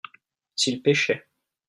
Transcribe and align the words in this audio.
s'ils 0.55 0.81
pêchaient. 0.81 1.27